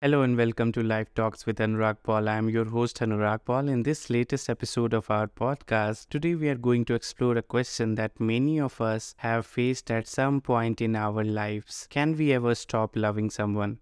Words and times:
Hello 0.00 0.22
and 0.22 0.34
welcome 0.34 0.72
to 0.72 0.82
Life 0.82 1.12
Talks 1.14 1.44
with 1.44 1.58
Anurag 1.58 1.98
Paul. 2.02 2.26
I 2.26 2.36
am 2.36 2.48
your 2.48 2.64
host 2.64 3.00
Anurag 3.00 3.40
Paul. 3.44 3.68
In 3.68 3.82
this 3.82 4.08
latest 4.08 4.48
episode 4.48 4.94
of 4.94 5.10
our 5.10 5.26
podcast, 5.26 6.08
today 6.08 6.34
we 6.34 6.48
are 6.48 6.54
going 6.54 6.86
to 6.86 6.94
explore 6.94 7.36
a 7.36 7.42
question 7.42 7.96
that 7.96 8.18
many 8.18 8.58
of 8.58 8.80
us 8.80 9.14
have 9.18 9.44
faced 9.44 9.90
at 9.90 10.08
some 10.08 10.40
point 10.40 10.80
in 10.80 10.96
our 10.96 11.22
lives. 11.22 11.86
Can 11.90 12.16
we 12.16 12.32
ever 12.32 12.54
stop 12.54 12.96
loving 12.96 13.28
someone? 13.28 13.78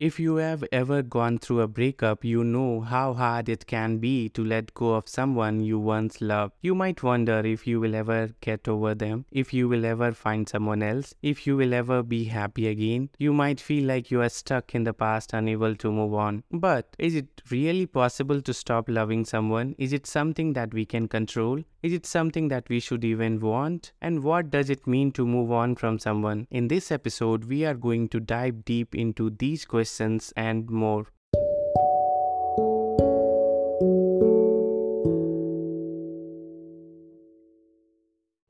If 0.00 0.20
you 0.20 0.36
have 0.36 0.62
ever 0.70 1.02
gone 1.02 1.38
through 1.38 1.60
a 1.62 1.66
breakup, 1.66 2.24
you 2.24 2.44
know 2.44 2.82
how 2.82 3.14
hard 3.14 3.48
it 3.48 3.66
can 3.66 3.98
be 3.98 4.28
to 4.28 4.44
let 4.44 4.72
go 4.72 4.94
of 4.94 5.08
someone 5.08 5.58
you 5.58 5.80
once 5.80 6.20
loved. 6.20 6.54
You 6.62 6.76
might 6.76 7.02
wonder 7.02 7.40
if 7.44 7.66
you 7.66 7.80
will 7.80 7.96
ever 7.96 8.28
get 8.40 8.68
over 8.68 8.94
them, 8.94 9.24
if 9.32 9.52
you 9.52 9.68
will 9.68 9.84
ever 9.84 10.12
find 10.12 10.48
someone 10.48 10.84
else, 10.84 11.16
if 11.20 11.48
you 11.48 11.56
will 11.56 11.74
ever 11.74 12.04
be 12.04 12.22
happy 12.26 12.68
again. 12.68 13.10
You 13.18 13.32
might 13.32 13.60
feel 13.60 13.88
like 13.88 14.12
you 14.12 14.22
are 14.22 14.28
stuck 14.28 14.72
in 14.72 14.84
the 14.84 14.94
past, 14.94 15.32
unable 15.32 15.74
to 15.74 15.90
move 15.90 16.14
on. 16.14 16.44
But 16.52 16.94
is 17.00 17.16
it 17.16 17.42
really 17.50 17.86
possible 17.86 18.40
to 18.40 18.54
stop 18.54 18.88
loving 18.88 19.24
someone? 19.24 19.74
Is 19.78 19.92
it 19.92 20.06
something 20.06 20.52
that 20.52 20.72
we 20.72 20.86
can 20.86 21.08
control? 21.08 21.64
Is 21.82 21.92
it 21.92 22.06
something 22.06 22.48
that 22.48 22.68
we 22.68 22.78
should 22.78 23.04
even 23.04 23.40
want? 23.40 23.92
And 24.00 24.22
what 24.22 24.50
does 24.50 24.70
it 24.70 24.86
mean 24.86 25.10
to 25.12 25.26
move 25.26 25.50
on 25.50 25.74
from 25.74 25.98
someone? 25.98 26.46
In 26.50 26.68
this 26.68 26.92
episode, 26.92 27.44
we 27.46 27.64
are 27.64 27.74
going 27.74 28.08
to 28.10 28.20
dive 28.20 28.64
deep 28.64 28.94
into 28.94 29.30
these 29.30 29.64
questions 29.64 29.87
and 30.36 30.68
more. 30.70 31.06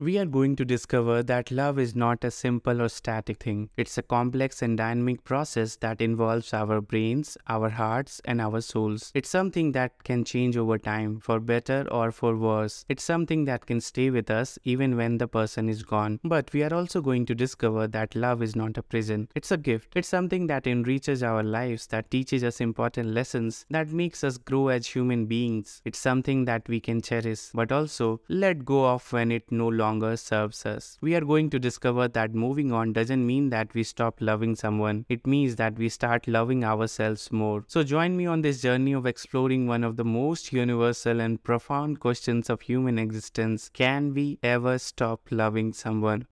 We 0.01 0.17
are 0.17 0.25
going 0.25 0.55
to 0.55 0.63
discover 0.63 1.23
that 1.23 1.51
love 1.51 1.77
is 1.77 1.93
not 1.93 2.23
a 2.23 2.31
simple 2.31 2.81
or 2.81 2.87
static 2.87 3.43
thing. 3.43 3.69
It's 3.75 3.97
a 3.97 4.01
complex 4.01 4.61
and 4.61 4.77
dynamic 4.77 5.25
process 5.25 5.75
that 5.81 5.99
involves 5.99 6.53
our 6.53 6.79
brains, 6.79 7.37
our 7.49 7.67
hearts, 7.67 8.21
and 8.23 8.39
our 8.39 8.61
souls. 8.61 9.11
It's 9.13 9.27
something 9.27 9.73
that 9.73 10.05
can 10.05 10.23
change 10.23 10.55
over 10.55 10.77
time, 10.77 11.19
for 11.19 11.41
better 11.41 11.85
or 11.91 12.13
for 12.13 12.37
worse. 12.37 12.85
It's 12.87 13.03
something 13.03 13.43
that 13.43 13.65
can 13.65 13.81
stay 13.81 14.09
with 14.09 14.31
us 14.31 14.57
even 14.63 14.95
when 14.95 15.17
the 15.17 15.27
person 15.27 15.67
is 15.67 15.83
gone. 15.83 16.21
But 16.23 16.53
we 16.53 16.63
are 16.63 16.73
also 16.73 17.01
going 17.01 17.25
to 17.25 17.35
discover 17.35 17.85
that 17.87 18.15
love 18.15 18.41
is 18.41 18.55
not 18.55 18.77
a 18.77 18.83
prison. 18.83 19.27
It's 19.35 19.51
a 19.51 19.57
gift. 19.57 19.91
It's 19.97 20.07
something 20.07 20.47
that 20.47 20.65
enriches 20.65 21.23
our 21.23 21.43
lives, 21.43 21.87
that 21.87 22.09
teaches 22.09 22.45
us 22.45 22.61
important 22.61 23.09
lessons, 23.09 23.65
that 23.69 23.89
makes 23.89 24.23
us 24.23 24.37
grow 24.37 24.69
as 24.69 24.87
human 24.87 25.25
beings. 25.25 25.81
It's 25.83 25.99
something 25.99 26.45
that 26.45 26.69
we 26.69 26.79
can 26.79 27.01
cherish, 27.01 27.49
but 27.53 27.73
also 27.73 28.21
let 28.29 28.63
go 28.63 28.87
of 28.87 29.11
when 29.11 29.33
it 29.33 29.51
no 29.51 29.67
longer 29.67 29.88
longer 29.89 30.15
serves 30.17 30.65
us. 30.65 30.97
We 31.01 31.15
are 31.15 31.25
going 31.33 31.49
to 31.51 31.59
discover 31.59 32.07
that 32.07 32.33
moving 32.33 32.71
on 32.71 32.93
doesn't 32.93 33.25
mean 33.25 33.49
that 33.49 33.73
we 33.73 33.83
stop 33.83 34.17
loving 34.19 34.55
someone, 34.55 35.05
it 35.09 35.25
means 35.25 35.55
that 35.55 35.77
we 35.77 35.89
start 35.89 36.27
loving 36.27 36.63
ourselves 36.63 37.31
more. 37.31 37.63
So 37.67 37.83
join 37.83 38.15
me 38.15 38.25
on 38.27 38.41
this 38.41 38.61
journey 38.61 38.93
of 38.93 39.05
exploring 39.05 39.67
one 39.67 39.83
of 39.83 39.97
the 39.97 40.05
most 40.05 40.53
universal 40.53 41.19
and 41.19 41.43
profound 41.43 41.99
questions 41.99 42.49
of 42.49 42.61
human 42.61 42.99
existence 42.99 43.69
Can 43.73 44.13
we 44.13 44.37
ever 44.43 44.77
stop 44.77 45.21
loving 45.31 45.73
someone? 45.73 46.27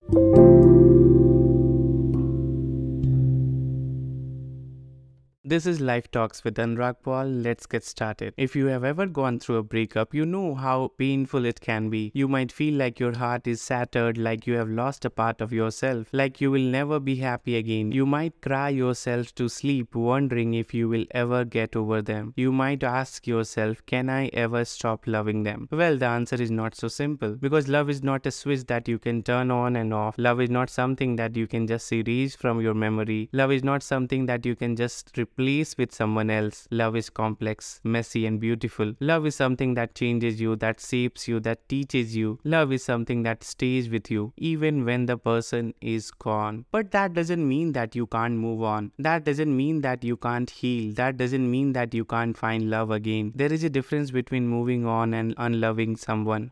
This 5.49 5.65
is 5.65 5.79
Life 5.79 6.11
Talks 6.11 6.43
with 6.43 6.55
Anurag 6.55 6.97
Paul. 7.03 7.27
Let's 7.27 7.65
get 7.65 7.85
started. 7.85 8.33
If 8.35 8.53
you 8.53 8.65
have 8.65 8.83
ever 8.83 9.05
gone 9.05 9.39
through 9.39 9.55
a 9.55 9.63
breakup, 9.63 10.13
you 10.13 10.25
know 10.25 10.55
how 10.55 10.91
painful 10.97 11.45
it 11.45 11.61
can 11.61 11.89
be. 11.89 12.11
You 12.13 12.27
might 12.27 12.51
feel 12.51 12.73
like 12.73 12.99
your 12.99 13.17
heart 13.17 13.47
is 13.47 13.65
shattered, 13.65 14.17
like 14.17 14.45
you 14.45 14.55
have 14.55 14.67
lost 14.67 15.05
a 15.05 15.09
part 15.09 15.39
of 15.39 15.53
yourself, 15.53 16.09
like 16.11 16.41
you 16.41 16.51
will 16.51 16.67
never 16.73 16.99
be 16.99 17.15
happy 17.15 17.55
again. 17.55 17.93
You 17.93 18.05
might 18.05 18.41
cry 18.41 18.67
yourself 18.67 19.33
to 19.35 19.47
sleep, 19.47 19.95
wondering 19.95 20.53
if 20.53 20.73
you 20.73 20.89
will 20.89 21.05
ever 21.11 21.45
get 21.45 21.77
over 21.77 22.01
them. 22.01 22.33
You 22.35 22.51
might 22.51 22.83
ask 22.83 23.25
yourself, 23.25 23.81
Can 23.85 24.09
I 24.09 24.27
ever 24.33 24.65
stop 24.65 25.07
loving 25.07 25.43
them? 25.43 25.69
Well, 25.71 25.97
the 25.97 26.07
answer 26.07 26.35
is 26.35 26.51
not 26.51 26.75
so 26.75 26.89
simple 26.89 27.37
because 27.37 27.69
love 27.69 27.89
is 27.89 28.03
not 28.03 28.25
a 28.25 28.31
switch 28.31 28.65
that 28.65 28.89
you 28.89 28.99
can 28.99 29.23
turn 29.23 29.49
on 29.49 29.77
and 29.77 29.93
off. 29.93 30.15
Love 30.17 30.41
is 30.41 30.49
not 30.49 30.69
something 30.69 31.15
that 31.15 31.37
you 31.37 31.47
can 31.47 31.67
just 31.67 31.89
erase 31.93 32.35
from 32.35 32.59
your 32.59 32.73
memory. 32.73 33.29
Love 33.31 33.53
is 33.53 33.63
not 33.63 33.81
something 33.81 34.25
that 34.25 34.45
you 34.45 34.53
can 34.53 34.75
just 34.75 35.17
place 35.37 35.77
with 35.77 35.93
someone 35.93 36.29
else. 36.29 36.67
Love 36.71 36.95
is 36.95 37.09
complex, 37.09 37.79
messy, 37.83 38.25
and 38.25 38.39
beautiful. 38.39 38.93
Love 38.99 39.25
is 39.25 39.35
something 39.35 39.75
that 39.75 39.95
changes 39.95 40.41
you, 40.41 40.55
that 40.57 40.81
shapes 40.81 41.27
you, 41.27 41.39
that 41.41 41.69
teaches 41.69 42.15
you. 42.15 42.39
Love 42.43 42.73
is 42.73 42.83
something 42.83 43.23
that 43.23 43.43
stays 43.43 43.89
with 43.89 44.11
you 44.11 44.33
even 44.37 44.83
when 44.85 45.05
the 45.05 45.17
person 45.17 45.73
is 45.81 46.11
gone. 46.11 46.65
But 46.71 46.91
that 46.91 47.13
doesn't 47.13 47.47
mean 47.47 47.73
that 47.73 47.95
you 47.95 48.07
can't 48.07 48.37
move 48.37 48.63
on. 48.63 48.91
That 48.97 49.23
doesn't 49.23 49.55
mean 49.55 49.81
that 49.81 50.03
you 50.03 50.17
can't 50.17 50.49
heal. 50.49 50.93
That 50.95 51.17
doesn't 51.17 51.49
mean 51.49 51.73
that 51.73 51.93
you 51.93 52.05
can't 52.05 52.37
find 52.37 52.69
love 52.69 52.91
again. 52.91 53.33
There 53.35 53.53
is 53.53 53.63
a 53.63 53.69
difference 53.69 54.11
between 54.11 54.47
moving 54.47 54.85
on 54.85 55.13
and 55.13 55.33
unloving 55.37 55.95
someone. 55.97 56.51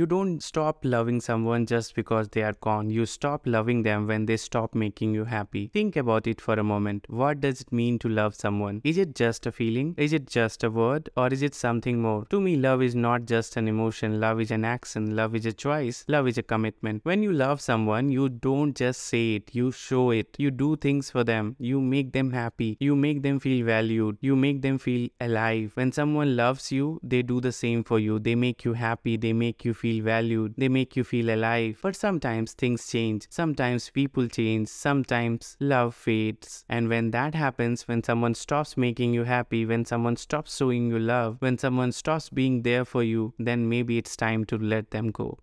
You 0.00 0.06
don't 0.06 0.42
stop 0.42 0.78
loving 0.82 1.20
someone 1.20 1.66
just 1.66 1.94
because 1.94 2.30
they 2.30 2.42
are 2.42 2.54
gone. 2.62 2.88
You 2.88 3.04
stop 3.04 3.42
loving 3.44 3.82
them 3.82 4.06
when 4.06 4.24
they 4.24 4.38
stop 4.38 4.74
making 4.74 5.12
you 5.12 5.26
happy. 5.26 5.68
Think 5.74 5.94
about 5.94 6.26
it 6.26 6.40
for 6.40 6.54
a 6.54 6.64
moment. 6.64 7.04
What 7.10 7.42
does 7.42 7.60
it 7.60 7.70
mean 7.70 7.98
to 7.98 8.08
love 8.08 8.34
someone? 8.34 8.80
Is 8.82 8.96
it 8.96 9.14
just 9.14 9.44
a 9.44 9.52
feeling? 9.52 9.94
Is 9.98 10.14
it 10.14 10.26
just 10.26 10.64
a 10.64 10.70
word? 10.70 11.10
Or 11.18 11.28
is 11.28 11.42
it 11.42 11.54
something 11.54 12.00
more? 12.00 12.24
To 12.30 12.40
me, 12.40 12.56
love 12.56 12.80
is 12.80 12.94
not 12.94 13.26
just 13.26 13.58
an 13.58 13.68
emotion. 13.68 14.20
Love 14.20 14.40
is 14.40 14.50
an 14.50 14.64
action. 14.64 15.14
Love 15.14 15.34
is 15.34 15.44
a 15.44 15.52
choice. 15.52 16.02
Love 16.08 16.28
is 16.28 16.38
a 16.38 16.42
commitment. 16.42 17.04
When 17.04 17.22
you 17.22 17.34
love 17.34 17.60
someone, 17.60 18.08
you 18.08 18.30
don't 18.30 18.74
just 18.74 19.02
say 19.02 19.34
it. 19.34 19.54
You 19.54 19.70
show 19.70 20.12
it. 20.12 20.34
You 20.38 20.50
do 20.50 20.76
things 20.76 21.10
for 21.10 21.24
them. 21.24 21.56
You 21.58 21.78
make 21.78 22.12
them 22.12 22.32
happy. 22.32 22.78
You 22.80 22.96
make 22.96 23.22
them 23.22 23.38
feel 23.38 23.66
valued. 23.66 24.16
You 24.22 24.34
make 24.34 24.62
them 24.62 24.78
feel 24.78 25.10
alive. 25.20 25.72
When 25.74 25.92
someone 25.92 26.36
loves 26.36 26.72
you, 26.72 27.00
they 27.02 27.20
do 27.20 27.38
the 27.42 27.52
same 27.52 27.84
for 27.84 27.98
you. 27.98 28.18
They 28.18 28.34
make 28.34 28.64
you 28.64 28.72
happy. 28.72 29.18
They 29.18 29.34
make 29.34 29.62
you 29.62 29.74
feel 29.74 29.89
valued, 29.98 30.54
they 30.56 30.68
make 30.68 30.94
you 30.94 31.02
feel 31.02 31.30
alive. 31.30 31.80
But 31.82 31.96
sometimes 31.96 32.52
things 32.52 32.88
change, 32.88 33.26
sometimes 33.30 33.90
people 33.90 34.28
change, 34.28 34.68
sometimes 34.68 35.56
love 35.58 35.96
fades. 35.96 36.64
And 36.68 36.88
when 36.88 37.10
that 37.10 37.34
happens, 37.34 37.88
when 37.88 38.04
someone 38.04 38.34
stops 38.34 38.76
making 38.76 39.12
you 39.14 39.24
happy, 39.24 39.66
when 39.66 39.84
someone 39.84 40.14
stops 40.14 40.56
showing 40.56 40.90
you 40.90 41.00
love, 41.00 41.38
when 41.40 41.58
someone 41.58 41.90
stops 41.90 42.28
being 42.28 42.62
there 42.62 42.84
for 42.84 43.02
you, 43.02 43.34
then 43.40 43.68
maybe 43.68 43.98
it's 43.98 44.16
time 44.16 44.44
to 44.44 44.58
let 44.58 44.92
them 44.92 45.10
go. 45.10 45.38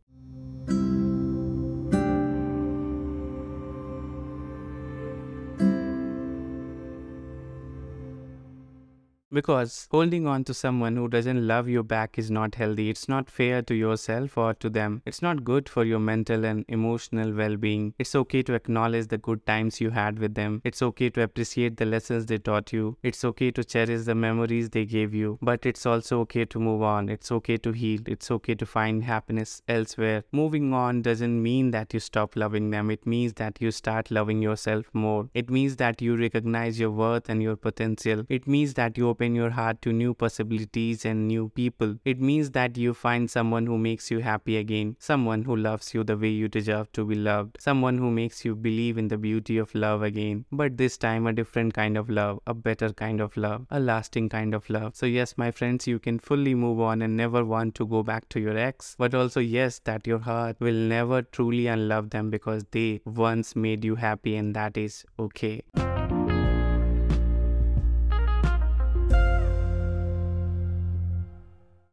Because 9.30 9.90
holding 9.92 10.26
on 10.26 10.46
to 10.46 10.54
someone 10.54 10.96
who 10.96 11.10
doesn't 11.10 11.46
love 11.46 11.68
you 11.68 11.84
back 11.84 12.18
is 12.18 12.32
not 12.32 12.56
healthy. 12.56 12.90
It's 12.90 13.10
not 13.10 13.30
fair 13.30 13.62
to 13.64 13.76
yourself 13.76 14.38
or 14.38 14.54
to 14.54 14.70
them. 14.70 15.02
It's 15.06 15.22
not 15.22 15.44
good 15.44 15.68
for 15.68 15.84
your 15.84 16.00
mental 16.00 16.46
and 16.46 16.64
emotional 16.70 17.34
well 17.34 17.58
being. 17.58 17.94
It's 18.00 18.16
okay 18.16 18.42
to 18.44 18.54
acknowledge 18.54 19.08
the 19.08 19.18
good 19.18 19.46
times 19.46 19.82
you 19.82 19.90
had 19.90 20.18
with 20.18 20.36
them. 20.36 20.62
It's 20.64 20.82
okay 20.82 21.10
to 21.10 21.24
appreciate 21.24 21.76
the 21.76 21.86
lessons 21.86 22.26
they 22.26 22.38
taught 22.38 22.72
you. 22.72 22.96
It's 23.04 23.26
okay 23.26 23.52
to 23.52 23.66
cherish 23.66 24.06
the 24.06 24.16
memories 24.16 24.70
they 24.70 24.86
gave 24.86 25.14
you. 25.14 25.40
But 25.42 25.66
it's 25.66 25.86
also 25.86 26.22
okay 26.22 26.46
to 26.46 26.60
move 26.60 26.82
on. 26.82 27.10
It's 27.10 27.30
okay 27.30 27.58
to 27.58 27.74
heal. 27.74 28.00
It's 28.06 28.32
okay 28.32 28.56
to 28.56 28.66
find 28.66 29.04
happiness 29.04 29.62
elsewhere. 29.68 30.24
Moving 30.32 30.74
on 30.74 31.02
doesn't 31.02 31.44
mean 31.44 31.72
that 31.72 31.94
you 31.94 32.00
stop 32.00 32.38
loving 32.38 32.70
them. 32.70 32.90
It 32.90 33.06
means 33.06 33.34
that 33.34 33.58
you 33.60 33.72
start 33.72 34.10
loving 34.10 34.42
yourself 34.42 34.86
more. 34.94 35.30
It 35.34 35.50
means 35.50 35.76
that 35.76 36.02
you 36.02 36.16
recognize 36.16 36.80
your 36.80 36.92
worth 36.92 37.28
and 37.28 37.44
your 37.44 37.58
potential. 37.58 38.24
It 38.30 38.48
means 38.48 38.76
that 38.76 38.98
you 38.98 39.17
open 39.18 39.34
your 39.34 39.50
heart 39.50 39.82
to 39.82 39.92
new 39.92 40.14
possibilities 40.14 41.04
and 41.04 41.28
new 41.28 41.50
people. 41.50 41.96
It 42.06 42.20
means 42.22 42.52
that 42.52 42.78
you 42.78 42.94
find 42.94 43.32
someone 43.32 43.66
who 43.66 43.78
makes 43.78 44.12
you 44.12 44.20
happy 44.20 44.58
again, 44.58 44.96
someone 45.00 45.44
who 45.44 45.56
loves 45.56 45.96
you 45.96 46.04
the 46.04 46.16
way 46.16 46.30
you 46.30 46.48
deserve 46.48 46.92
to 46.92 47.04
be 47.04 47.16
loved, 47.16 47.58
someone 47.60 47.98
who 47.98 48.12
makes 48.12 48.46
you 48.46 48.56
believe 48.56 49.00
in 49.00 49.08
the 49.08 49.18
beauty 49.18 49.58
of 49.58 49.74
love 49.74 50.04
again. 50.04 50.46
But 50.52 50.78
this 50.78 51.00
time, 51.00 51.26
a 51.26 51.34
different 51.34 51.74
kind 51.74 51.98
of 51.98 52.12
love, 52.12 52.42
a 52.46 52.54
better 52.54 52.94
kind 52.94 53.20
of 53.20 53.36
love, 53.36 53.66
a 53.72 53.80
lasting 53.80 54.30
kind 54.30 54.54
of 54.54 54.70
love. 54.70 54.96
So, 54.96 55.08
yes, 55.08 55.36
my 55.36 55.50
friends, 55.50 55.88
you 55.88 55.98
can 55.98 56.20
fully 56.20 56.54
move 56.54 56.80
on 56.80 57.02
and 57.02 57.18
never 57.18 57.44
want 57.44 57.74
to 57.76 57.88
go 57.88 58.04
back 58.04 58.30
to 58.30 58.40
your 58.40 58.56
ex, 58.56 58.96
but 59.00 59.16
also, 59.16 59.40
yes, 59.40 59.80
that 59.86 60.06
your 60.06 60.20
heart 60.20 60.58
will 60.60 60.82
never 60.96 61.24
truly 61.24 61.66
unlove 61.66 62.12
them 62.12 62.30
because 62.30 62.66
they 62.70 63.02
once 63.06 63.56
made 63.56 63.84
you 63.84 63.96
happy, 63.96 64.36
and 64.36 64.56
that 64.56 64.78
is 64.78 65.06
okay. 65.20 65.64